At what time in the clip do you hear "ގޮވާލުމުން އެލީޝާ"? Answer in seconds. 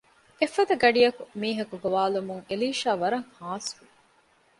1.83-2.91